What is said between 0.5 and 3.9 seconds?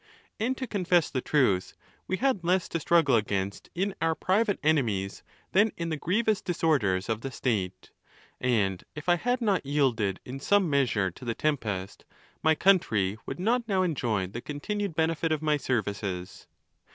to confess the truth, we had less to struggle' against